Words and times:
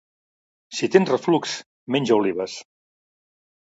Si 0.77 0.89
tens 0.95 1.13
refluxe 1.13 1.63
menja 1.97 2.19
olives 2.21 2.61